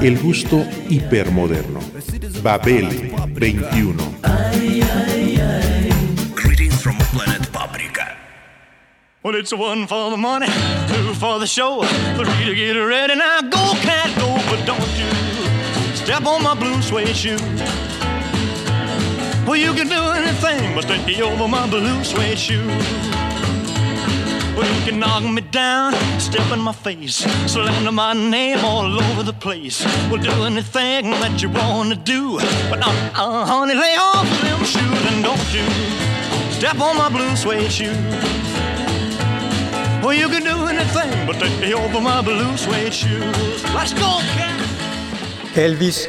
[0.00, 1.80] El gusto hipermoderno.
[2.42, 2.88] Babel
[3.34, 3.96] 21.
[6.34, 8.16] Greetings from planet Paprika.
[9.22, 10.46] Well, it's one for the money,
[10.88, 11.82] two for the show,
[12.16, 13.14] three to get ready.
[13.14, 15.10] Now go, cat, go, but don't you
[15.94, 17.38] step on my blue suede shoe.
[19.46, 23.31] Well, you can do anything but stay over my blue suede shoe.
[24.56, 29.22] Well, you can knock me down, step in my face, slander my name all over
[29.22, 29.84] the place.
[30.10, 35.02] Well, do anything that you wanna do, but uh, uh, honey, lay off them shoes
[35.10, 35.66] and don't you
[36.52, 37.96] step on my blue suede shoe.
[40.02, 43.64] Well, you can do anything but take me over my blue suede shoes.
[43.74, 44.20] Let's go.
[45.54, 46.08] Elvis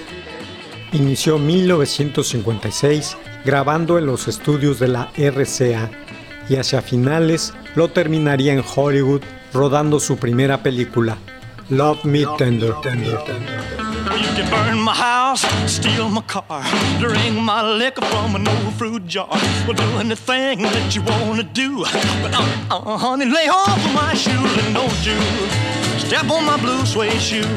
[0.92, 5.90] inició 1956 grabando en los estudios de la RCA
[6.50, 9.22] y hacia finales lo terminaría en Hollywood
[9.54, 11.18] rodando su primera película,
[11.70, 12.74] Love Me Tender.
[14.14, 16.64] You can burn my house, steal my car,
[17.00, 19.30] drink my liquor from an old fruit jar.
[19.66, 21.86] Well, do anything that you wanna do.
[22.22, 25.18] But uh, uh, honey, lay off of my shoes and don't you
[26.00, 27.48] step on my blue suede shoe.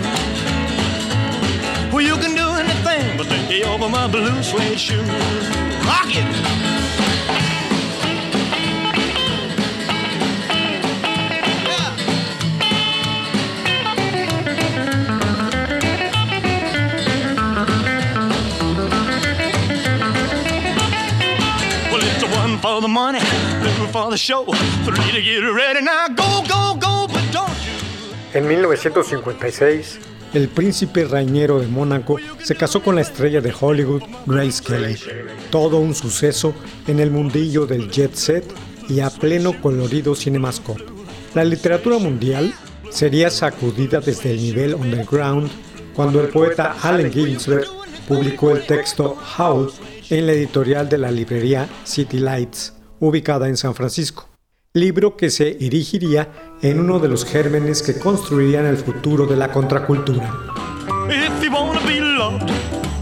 [1.93, 5.09] Well, you can do anything but lay over my blue suede shoes.
[5.85, 6.76] Rock it!
[22.67, 23.21] For the money,
[23.93, 24.17] for the.
[28.35, 29.99] En 1956,
[30.35, 34.99] el príncipe Rainiero de Mónaco se casó con la estrella de Hollywood, Grace Kelly.
[35.51, 36.55] Todo un suceso
[36.89, 38.45] en el mundillo del jet set
[38.89, 40.85] y a pleno colorido cinemascope.
[41.35, 42.53] La literatura mundial
[42.91, 45.51] sería sacudida desde el nivel underground
[45.95, 47.67] cuando el poeta Allen Ginsberg
[48.09, 49.73] publicó el texto Howl
[50.11, 54.29] en la editorial de la librería City Lights, ubicada en San Francisco,
[54.75, 59.51] libro que se erigiría en uno de los gérmenes que construirían el futuro de la
[59.51, 60.33] contracultura.
[61.09, 62.51] If you wanna be loved,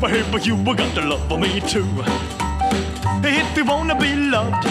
[0.01, 1.85] baby, you got to love me too.
[3.23, 4.65] If you wanna be loved,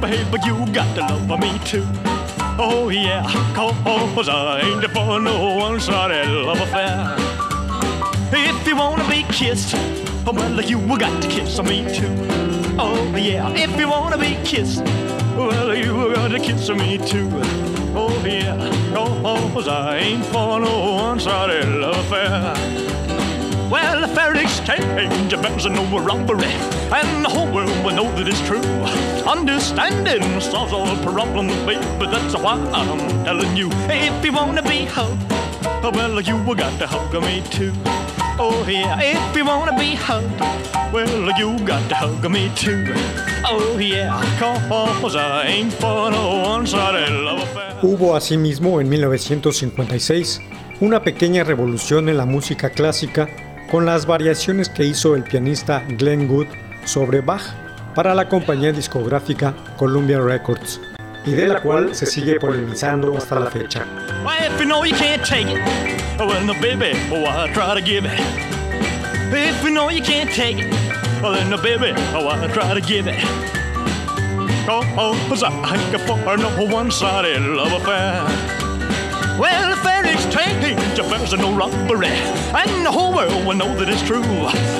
[0.00, 1.84] baby, you got to love me too.
[2.58, 3.22] Oh yeah,
[3.54, 7.14] cause I ain't for no one-sided love affair.
[8.32, 9.74] If you wanna be kissed,
[10.32, 12.12] well, you got to kiss me too.
[12.78, 14.82] Oh yeah, if you wanna be kissed,
[15.36, 17.28] well, you got to kiss me too.
[17.94, 18.56] Oh yeah,
[19.52, 22.54] cause I ain't for no one-sided love affair.
[23.70, 26.54] Well, a fair exchange bears no robbery,
[26.92, 28.60] and the whole world will know that it's true.
[29.26, 31.84] Understanding solves all problems, baby.
[32.00, 35.22] That's why I'm telling you, if you wanna be hugged,
[35.82, 37.72] well, you got to hug me too.
[38.38, 40.40] Oh yeah, if you wanna be hugged,
[40.92, 42.84] well, you got to hug me too.
[43.44, 47.48] Oh yeah, I ain't for love.
[47.82, 50.42] Hubo asimismo en 1956
[50.80, 53.28] una pequeña revolución en la música clásica
[53.70, 56.48] con las variaciones que hizo el pianista Glenn Good
[56.84, 57.54] sobre Bach
[57.94, 60.78] para la compañía discográfica Columbia Records,
[61.26, 63.84] y de la cual se sigue polemizando hasta la fecha.
[74.68, 75.14] Oh, oh,
[79.38, 80.76] well, if they're exchanging
[81.38, 84.22] no robbery, and the whole world will know that it's true.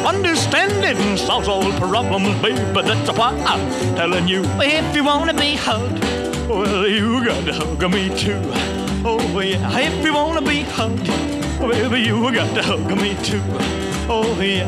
[0.07, 4.43] Understanding solves all problems, baby, that's why I'm telling you.
[4.61, 6.07] If you wanna be hugged,
[6.49, 8.41] well, you got to hug me too.
[9.05, 11.07] Oh, yeah, if you wanna be hugged,
[11.61, 13.41] baby, you got to hug me too.
[14.09, 14.65] Oh, yeah,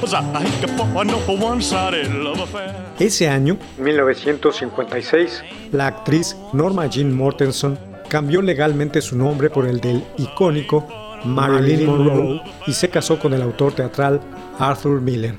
[0.00, 2.74] cause I ain't for no one-sided love affair.
[2.98, 5.42] Ese año, 1956,
[5.72, 7.78] la actriz Norma Jean Mortensen
[8.08, 10.86] cambió legalmente su nombre por el del icónico
[11.24, 14.20] Marilyn Monroe y se casó con el autor teatral
[14.58, 15.38] Arthur Miller.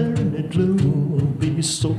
[1.61, 1.95] Be so,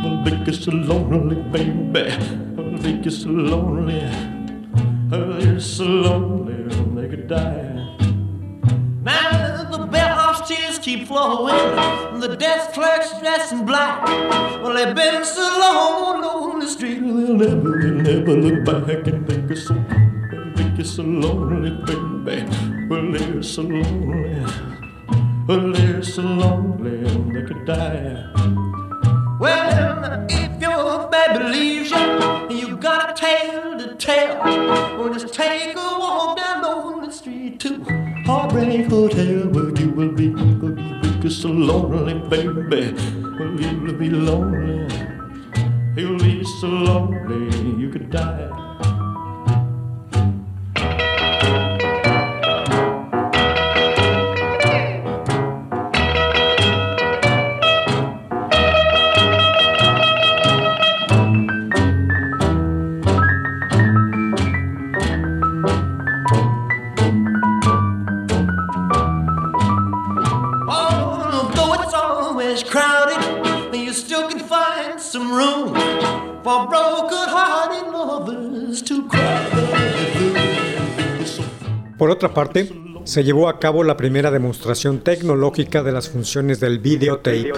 [0.00, 2.10] I'll be so lonely, baby.
[2.58, 4.02] I'll be so lonely.
[5.10, 7.96] I'll so lonely they could die.
[9.02, 14.04] Now the bellhop's tears keep flowing, the desk clerk's dressed in black.
[14.62, 19.26] Well, they've been so long on the street, they'll never, they'll never look back and
[19.26, 19.74] think it's so,
[20.56, 22.44] think it's so lonely, baby.
[22.90, 24.44] Well, they're so lonely,
[25.48, 26.98] well, they're so lonely,
[27.32, 28.65] they could die.
[30.28, 34.38] If your baby leaves you, you got a tale to tell.
[34.98, 37.82] Well, just take a walk down on the street to
[38.24, 42.92] Heartbreak Hotel, where you will be, will you be so lonely, baby.
[43.38, 44.88] Well, you'll be lonely,
[45.96, 48.65] you'll be so lonely, you could die.
[81.98, 82.70] Por otra parte,
[83.04, 87.52] se llevó a cabo la primera demostración tecnológica de las funciones del videotape.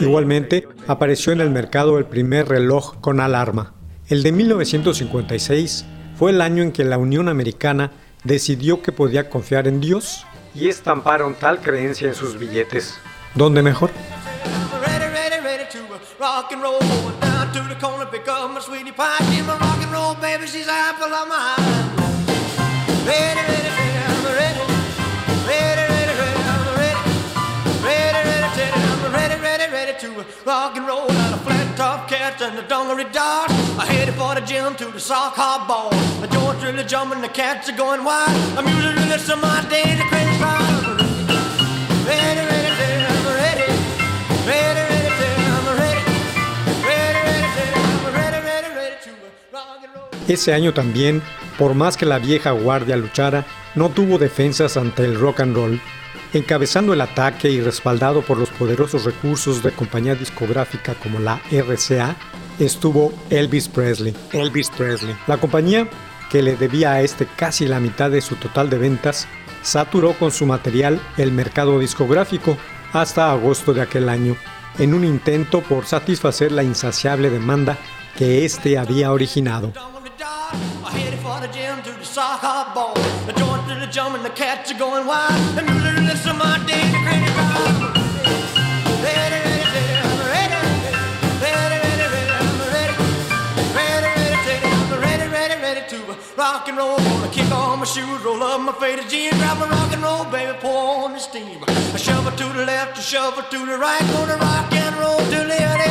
[0.00, 3.74] Igualmente, apareció en el mercado el primer reloj con alarma.
[4.08, 5.84] El de 1956
[6.18, 7.92] fue el año en que la Unión Americana
[8.24, 10.24] decidió que podía confiar en Dios
[10.54, 12.98] y estamparon tal creencia en sus billetes.
[13.34, 13.90] ¿Dónde mejor?
[16.18, 16.80] rock and roll.
[16.80, 19.18] Going down to the corner, pick up my sweetie pie.
[19.30, 21.88] Give my rock and roll, baby, she's high of mine.
[23.06, 24.64] Ready, ready, ready, I'm ready.
[25.46, 27.00] Ready, ready, ready, I'm ready.
[27.86, 31.10] Ready, ready, ready, I'm ready, ready, ready to rock and roll.
[31.10, 33.50] Out of flat top cats and the dungaree dog.
[33.78, 35.90] I headed for the gym to the sock hop ball.
[36.20, 38.30] The joint's really jumping, the cats are going wild.
[38.56, 39.87] The music really to my dad.
[50.28, 51.22] Ese año también,
[51.58, 55.80] por más que la vieja guardia luchara, no tuvo defensas ante el rock and roll.
[56.34, 62.14] Encabezando el ataque y respaldado por los poderosos recursos de compañía discográfica como la RCA,
[62.58, 64.14] estuvo Elvis Presley.
[64.32, 65.16] Elvis Presley.
[65.26, 65.88] La compañía,
[66.30, 69.26] que le debía a este casi la mitad de su total de ventas,
[69.62, 72.58] saturó con su material el mercado discográfico
[72.92, 74.36] hasta agosto de aquel año,
[74.78, 77.78] en un intento por satisfacer la insaciable demanda
[78.16, 79.72] que éste había originado.
[80.84, 82.94] I headed for the gym to the soccer ball.
[83.26, 85.56] The joint to the jump and the cats are going wild.
[85.56, 86.58] The music lifts of my
[95.88, 95.96] to
[96.36, 96.98] rock and roll.
[96.98, 100.24] Gonna kick on my shoes, roll up my faded jeans, grab my rock and roll,
[100.26, 101.62] baby, pour on the steam.
[101.94, 105.40] A shovel to the left, a shovel to the right, gonna rock and roll to
[105.50, 105.88] the right.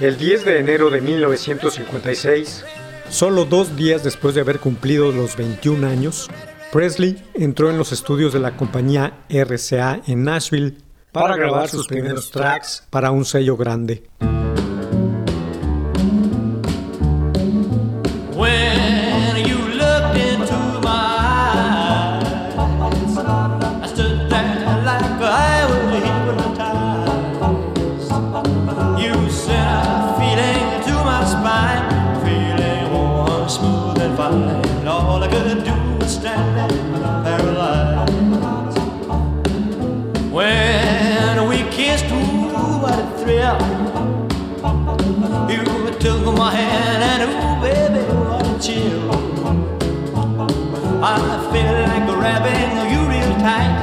[0.00, 2.64] El 10 de enero de 1956,
[3.10, 6.28] Solo dos días después de haber cumplido los 21 años,
[6.72, 10.76] Presley entró en los estudios de la compañía RCA en Nashville
[11.10, 14.04] para grabar sus primeros tracks para un sello grande.
[46.00, 49.10] took my hand and oh baby, what a chill.
[51.02, 51.18] I
[51.50, 53.77] feel like grabbing you real tight.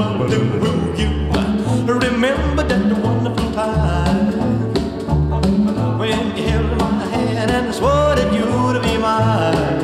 [0.00, 1.10] wonder who you
[1.86, 4.32] Remember that wonderful time
[5.98, 9.80] when you held my hand and swore that you would be mine.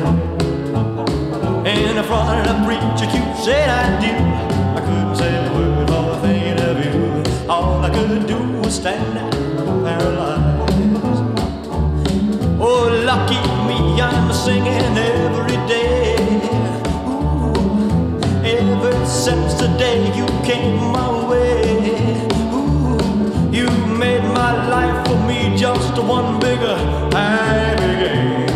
[1.67, 4.13] In front of the preacher, you said I do.
[4.77, 7.49] I couldn't say a word or a thing of you.
[7.49, 9.31] All I could do was stand there
[9.83, 10.71] paralyzed.
[12.59, 15.76] Oh, lucky me, I'm singing every day.
[19.77, 22.27] Day you came my way.
[22.51, 22.97] Ooh,
[23.51, 26.75] you made my life for me just one bigger
[27.11, 28.47] happy game.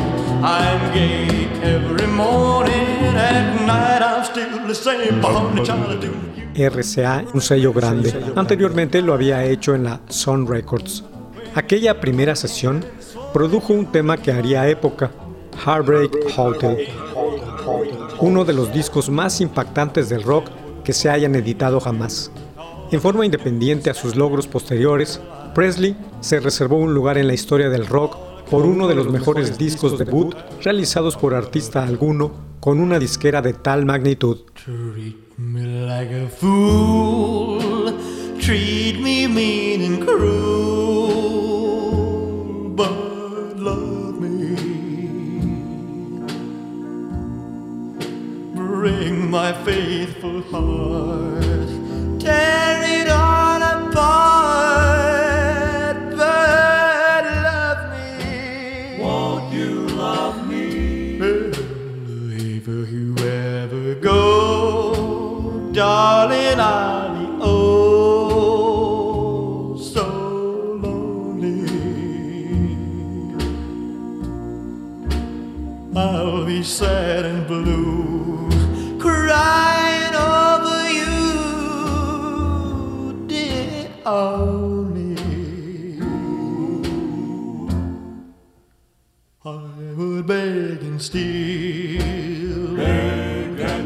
[0.43, 5.21] I'm gay every morning, at night I'm still the same
[5.63, 6.31] child of doom.
[6.55, 8.13] RCA, un sello grande.
[8.35, 11.03] Anteriormente lo había hecho en la Sun Records.
[11.55, 12.83] Aquella primera sesión
[13.33, 15.11] produjo un tema que haría época,
[15.65, 16.87] Heartbreak Hotel,
[18.19, 20.49] uno de los discos más impactantes del rock
[20.83, 22.31] que se hayan editado jamás.
[22.91, 25.21] En forma independiente a sus logros posteriores,
[25.55, 28.17] Presley se reservó un lugar en la historia del rock
[28.49, 33.53] por uno de los mejores discos debut realizados por artista alguno con una disquera de
[33.53, 34.39] tal magnitud.
[34.55, 36.11] Treat me like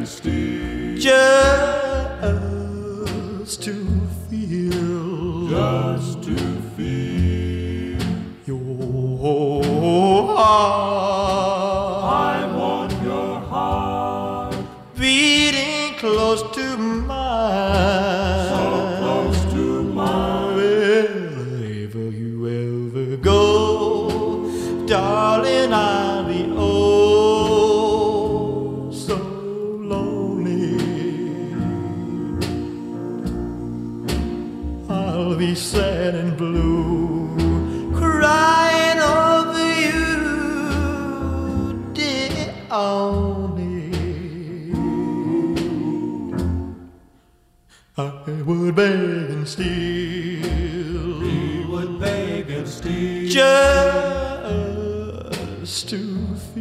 [0.06, 1.35] Just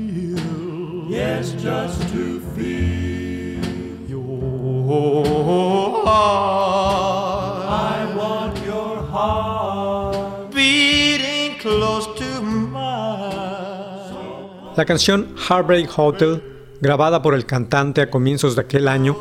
[0.05, 1.07] feel.
[1.09, 3.61] Yes, just to feel.
[4.09, 7.67] Your heart.
[7.69, 10.55] I want your heart.
[10.55, 12.85] Beating close to mine.
[14.77, 16.43] La canción Heartbreak Hotel,
[16.81, 19.17] grabada por el cantante a comienzos de aquel año,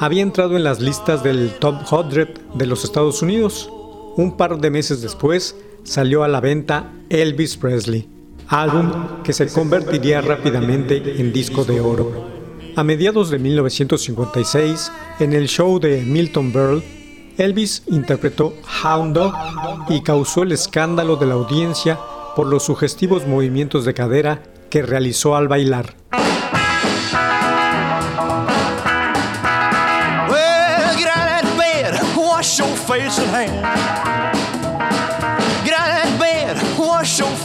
[0.00, 3.70] había entrado en las listas del Top 100 de los Estados Unidos.
[4.16, 8.08] Un par de meses después salió a la venta Elvis Presley,
[8.48, 12.36] álbum que se convertiría rápidamente en disco de oro.
[12.76, 16.82] A mediados de 1956, en el show de Milton Berle,
[17.38, 19.34] Elvis interpretó Hound Dog
[19.88, 21.98] y causó el escándalo de la audiencia
[22.34, 25.94] por los sugestivos movimientos de cadera que realizó al bailar.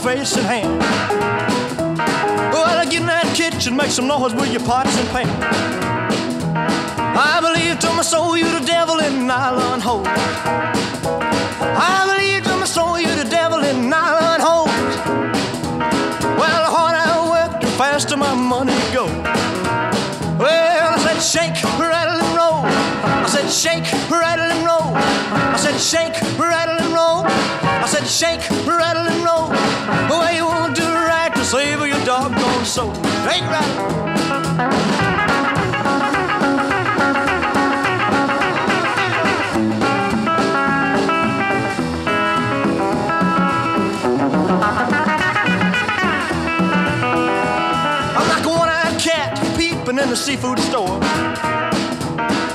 [0.02, 0.82] Face and hands.
[2.52, 5.30] Well, get in that kitchen, make some noise with your pots and pans.
[7.14, 10.06] I believe to my soul you the devil in nylon hose.
[11.88, 14.96] I believe to my soul you the devil in nylon hose.
[16.34, 19.08] Well, the harder I work, the faster my money goes.
[20.36, 22.66] Well, I said shake, rattle and roll.
[22.66, 24.96] I said shake, rattle and roll.
[24.96, 27.61] I said shake, rattle and roll.
[27.92, 29.50] Said shake, rattle and roll.
[30.08, 32.94] Well, you won't do right to save your doggone soul.
[32.94, 33.98] Shake, rattle.
[49.92, 50.98] In the seafood store.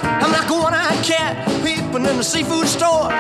[0.04, 3.12] I'm like a one-eyed cat peeping in the seafood store.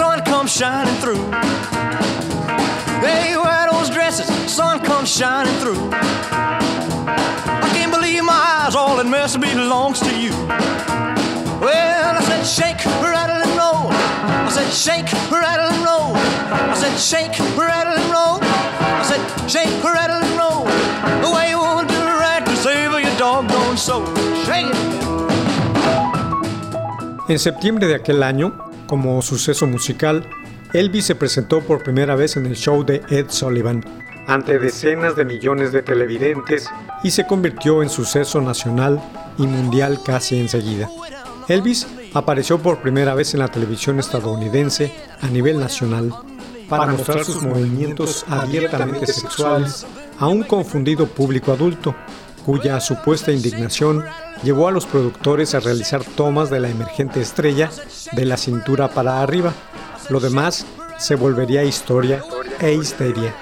[0.00, 1.22] Sun comes shining through.
[3.04, 5.90] Hey, wear those glasses, sun comes shining through.
[7.66, 10.32] I can't believe my eyes, all that mess belongs to you.
[11.60, 13.92] Well, I said, shake, rattle, and roll.
[13.92, 16.16] I said, shake, rattle, and roll.
[16.72, 18.38] I said, shake, rattle, and roll.
[18.40, 20.64] I said, shake, rattle, and roll.
[21.24, 24.06] The way you want to right to save your doggone soul.
[24.46, 24.76] Shake it.
[27.28, 30.28] En septiembre de aquel año, como suceso musical,
[30.72, 33.84] Elvis se presentó por primera vez en el show de Ed Sullivan,
[34.26, 36.68] ante decenas de millones de televidentes.
[37.04, 39.00] Y se convirtió en suceso nacional
[39.38, 40.90] y mundial casi enseguida.
[41.46, 46.12] Elvis apareció por primera vez en la televisión estadounidense a nivel nacional
[46.68, 49.86] para mostrar sus movimientos abiertamente sexuales.
[50.18, 51.94] a un confundido público adulto,
[52.44, 54.04] cuya supuesta indignación
[54.42, 57.70] llevó a los productores a realizar tomas de la emergente estrella
[58.12, 59.52] de la cintura para arriba.
[60.08, 60.66] Lo demás
[60.98, 62.22] se volvería historia
[62.60, 63.34] e histeria.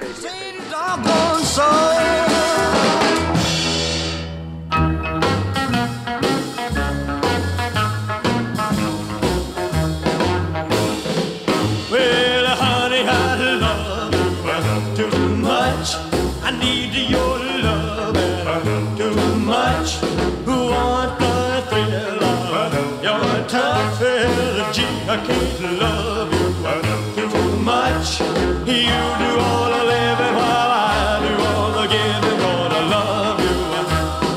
[25.11, 28.19] I can't love you too much.
[28.19, 32.39] You do all the living while I do all the giving.
[32.45, 33.57] Gonna love you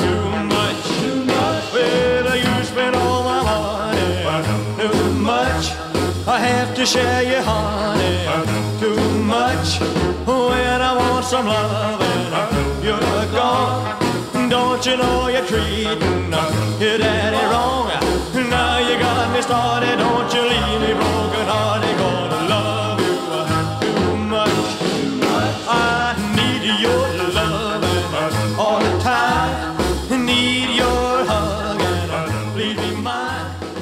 [0.02, 0.24] too
[0.56, 0.82] much.
[1.02, 1.64] Too much.
[1.74, 4.08] Well, you spend all my money
[4.80, 5.64] too much.
[6.26, 8.16] I have to share your honey
[8.80, 9.78] too much.
[10.26, 14.48] When I want some loving, you're gone.
[14.48, 16.32] Don't you know you're treating
[16.80, 17.71] your daddy wrong?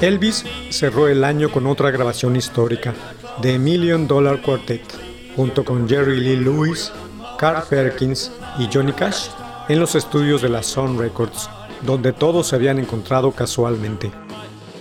[0.01, 2.95] Elvis cerró el año con otra grabación histórica,
[3.43, 4.81] The Million Dollar Quartet,
[5.35, 6.91] junto con Jerry Lee Lewis,
[7.37, 9.27] Carl Perkins y Johnny Cash,
[9.69, 11.47] en los estudios de la Sun Records,
[11.83, 14.11] donde todos se habían encontrado casualmente.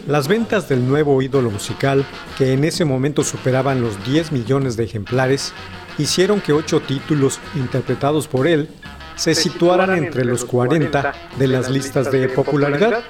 [0.07, 2.07] Las ventas del nuevo ídolo musical,
[2.39, 5.53] que en ese momento superaban los 10 millones de ejemplares,
[5.99, 8.71] hicieron que ocho títulos interpretados por él
[9.17, 13.03] se situaran entre los 40 de las listas de popularidad,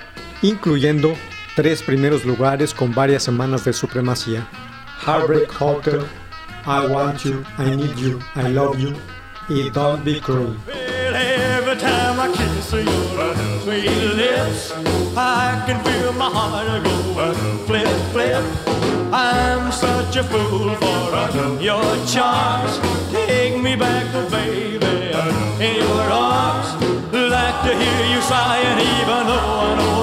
[0.43, 1.15] incluyendo
[1.55, 4.47] tres primeros lugares con varias semanas de supremacía.
[5.07, 6.03] Heartbreak Hotel,
[6.67, 8.95] I Want You, I Need You, I Love You
[9.49, 10.57] y Don't Be Cruel.
[11.13, 14.73] Every time I kiss your sweet lips,
[15.17, 17.35] I can feel my heart go
[17.67, 18.45] flip, flip.
[19.13, 22.79] I'm such a fool for your charms.
[23.11, 25.11] Take me back, baby,
[25.61, 26.69] in your arms.
[27.13, 30.00] Like to hear you sighing, even though I know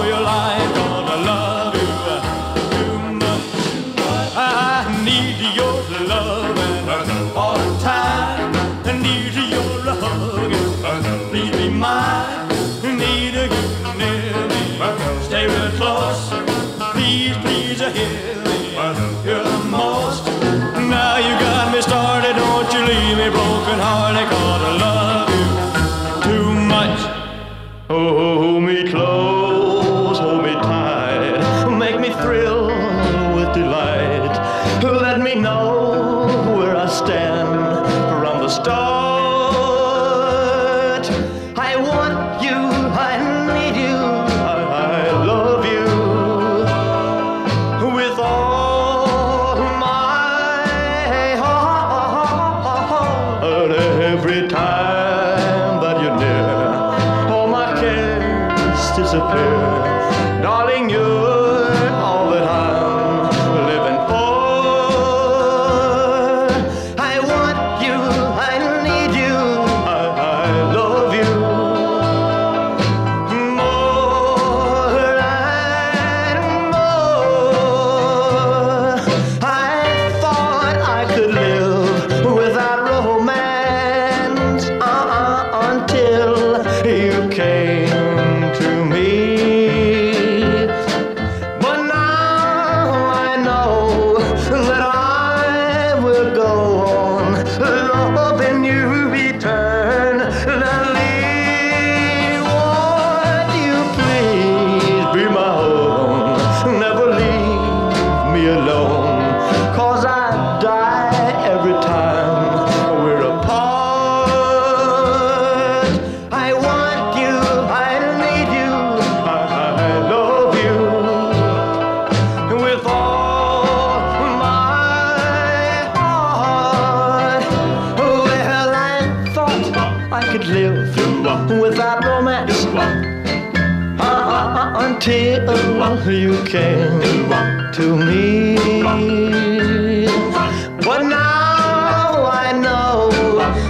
[11.77, 12.16] my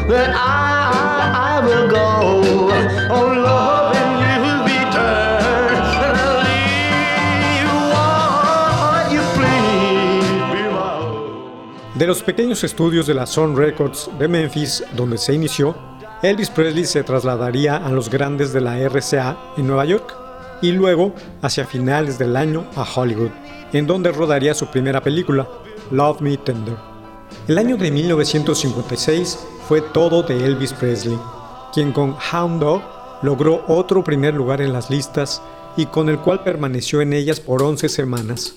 [0.08, 2.68] that I, I will go.
[2.70, 3.98] My
[11.96, 15.76] De los pequeños estudios de la Sun Records de Memphis, donde se inició,
[16.22, 20.16] Elvis Presley se trasladaría a los grandes de la RCA en Nueva York
[20.62, 23.32] y luego, hacia finales del año, a Hollywood,
[23.74, 25.48] en donde rodaría su primera película,
[25.90, 26.78] Love Me Tender.
[27.48, 31.20] El año de 1956 fue todo de Elvis Presley,
[31.74, 32.82] quien con Hound Dog
[33.22, 35.42] logró otro primer lugar en las listas
[35.76, 38.56] y con el cual permaneció en ellas por 11 semanas.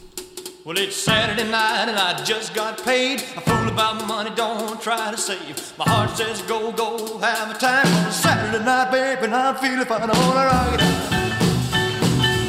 [0.64, 3.22] Well, it's Saturday night and I just got paid.
[3.36, 5.56] A fool about money, don't try to save.
[5.76, 9.56] My heart says go, go, have a time on a Saturday night, baby, and I'm
[9.56, 10.02] feeling fine.
[10.02, 11.10] I wanna rock it out.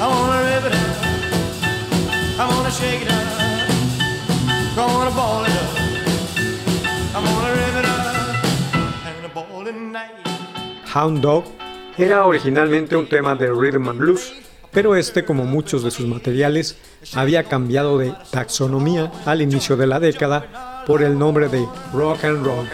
[0.02, 0.98] I wanna rip it out.
[2.40, 3.32] I wanna shake it out.
[4.76, 5.12] Gonna
[10.94, 11.46] Hound Dog
[11.98, 14.34] era originalmente un tema de rhythm and blues,
[14.72, 16.78] pero este, como muchos de sus materiales,
[17.14, 22.46] había cambiado de taxonomía al inicio de la década por el nombre de rock and
[22.46, 22.68] roll.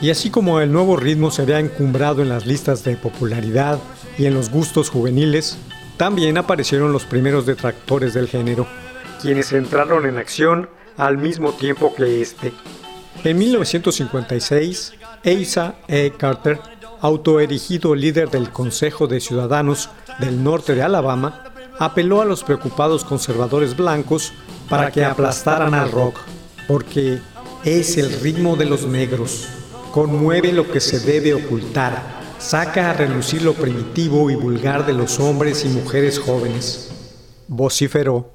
[0.00, 3.78] Y así como el nuevo ritmo se había encumbrado en las listas de popularidad
[4.18, 5.58] y en los gustos juveniles,
[5.96, 8.66] también aparecieron los primeros detractores del género,
[9.20, 12.52] quienes entraron en acción al mismo tiempo que este.
[13.24, 16.12] En 1956, Asa E.
[16.16, 16.58] Carter,
[17.00, 21.51] autoerigido líder del Consejo de Ciudadanos del norte de Alabama,
[21.84, 24.32] apeló a los preocupados conservadores blancos
[24.68, 26.16] para que aplastaran al rock,
[26.68, 27.18] porque
[27.64, 29.48] es el ritmo de los negros,
[29.90, 32.00] conmueve lo que se debe ocultar,
[32.38, 36.90] saca a relucir lo primitivo y vulgar de los hombres y mujeres jóvenes.
[37.48, 38.30] Vociferó.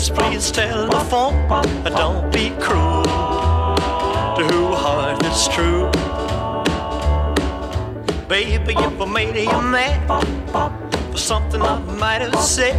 [0.00, 1.48] At least please telephone.
[1.84, 5.90] Don't be cruel to who heart is true.
[8.28, 10.00] Baby, if I made you mad
[11.10, 12.76] for something I might have said,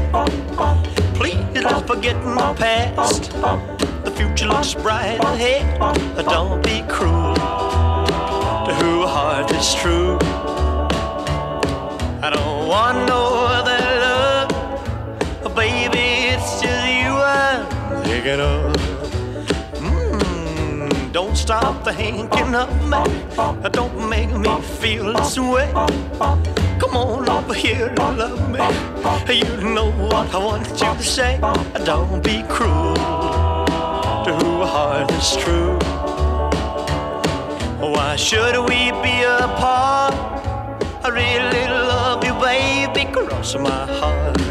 [1.14, 3.32] please don't forget my past.
[4.04, 5.80] The future looks bright ahead.
[6.26, 10.18] Don't be cruel to who heart is true.
[12.24, 13.71] I don't want no other
[18.32, 18.76] I'm thinking of.
[19.76, 23.70] Mm, don't stop the thinking of me.
[23.72, 25.70] Don't make me feel this way.
[26.80, 28.60] Come on over here and love me.
[29.36, 31.40] You know what I want you to say.
[31.84, 32.96] Don't be cruel
[34.26, 35.78] to who heart is true.
[37.80, 40.14] Why should we be apart?
[41.04, 44.51] I really love you, baby, cross my heart.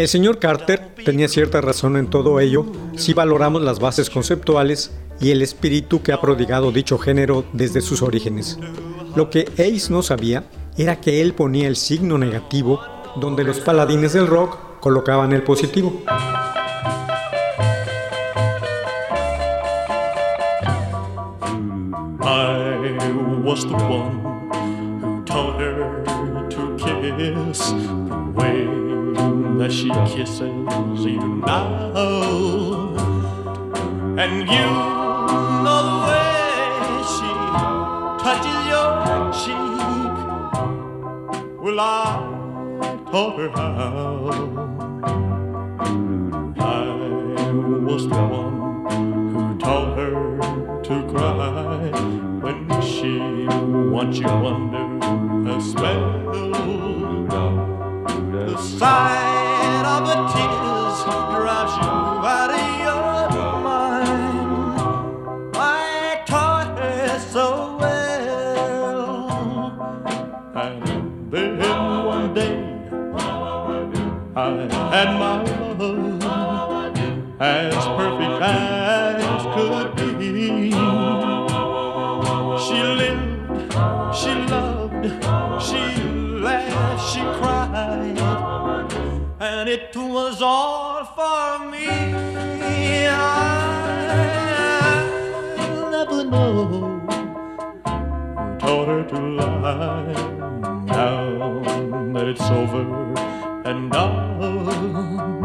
[0.00, 2.64] El señor Carter tenía cierta razón en todo ello
[2.96, 8.00] si valoramos las bases conceptuales y el espíritu que ha prodigado dicho género desde sus
[8.00, 8.58] orígenes.
[9.14, 10.44] Lo que Ace no sabía
[10.78, 12.80] era que él ponía el signo negativo
[13.16, 16.02] donde los paladines del rock colocaban el positivo.
[29.58, 31.92] That she kisses you now.
[34.22, 34.68] And you
[35.64, 36.30] know the way
[37.14, 37.30] she
[38.22, 38.90] touches your
[39.40, 40.16] cheek.
[41.60, 41.84] Well, I
[43.10, 44.30] taught her how.
[46.58, 46.72] I
[47.88, 48.56] was the one
[49.30, 50.14] who taught her
[50.82, 51.90] to cry
[52.40, 53.12] when she
[53.90, 54.86] wants you under
[55.50, 57.09] a spell
[58.50, 60.49] the side of a tea
[91.20, 91.88] for me.
[95.60, 96.80] I'll never know who
[98.62, 100.14] taught her to lie.
[100.98, 101.22] Now
[102.14, 102.84] that it's over
[103.68, 105.39] and done,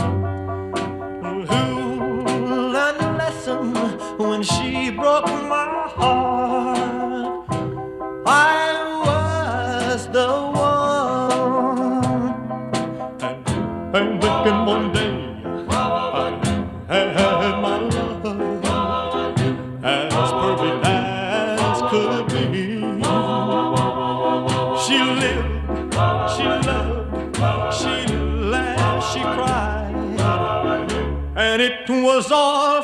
[32.15, 32.75] was all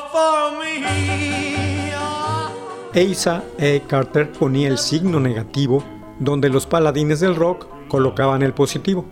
[2.93, 3.81] E.
[3.87, 5.83] Carter ponía el signo negativo
[6.19, 9.05] donde los paladines del rock colocaban el positivo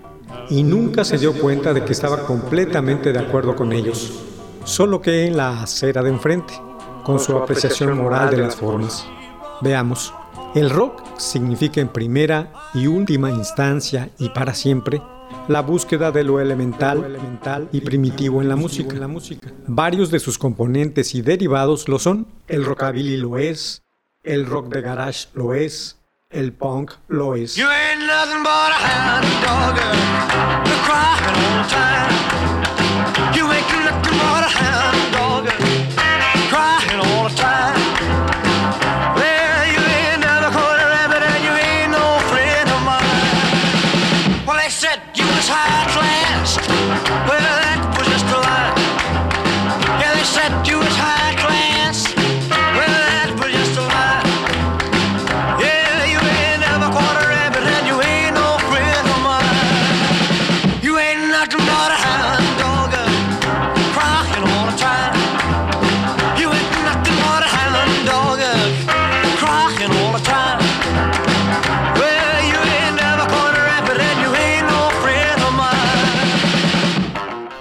[0.49, 4.19] y nunca se dio cuenta de que estaba completamente de acuerdo con ellos,
[4.65, 6.53] solo que en la acera de enfrente,
[7.05, 9.05] con su apreciación moral de las formas.
[9.62, 10.13] Veamos,
[10.53, 15.01] el rock significa en primera y última instancia y para siempre
[15.49, 18.95] la búsqueda de lo elemental, y primitivo en la, música.
[19.65, 22.27] Varios de sus componentes y derivados lo son.
[22.47, 23.81] El rockabilly lo es,
[24.23, 25.97] el rock de garage lo es,
[26.29, 27.55] el punk lo es.
[27.55, 27.99] You ain't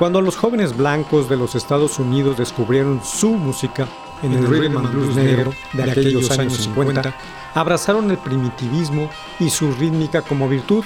[0.09, 3.87] Cuando los jóvenes blancos de los Estados Unidos descubrieron su música
[4.23, 7.15] en el rhythm and blues negro de aquellos años 50,
[7.53, 10.83] abrazaron el primitivismo y su rítmica como virtud,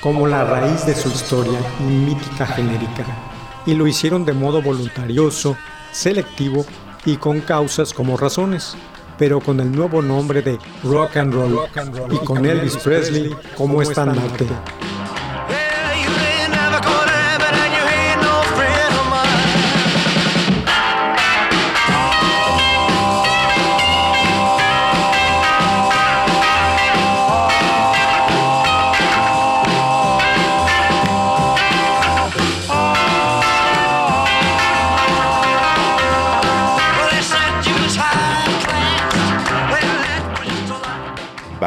[0.00, 3.04] como la raíz de su historia y mítica genérica,
[3.64, 5.56] y lo hicieron de modo voluntarioso,
[5.92, 6.66] selectivo
[7.04, 8.74] y con causas como razones,
[9.16, 11.60] pero con el nuevo nombre de rock and roll
[12.10, 14.48] y con Elvis Presley como estandarte.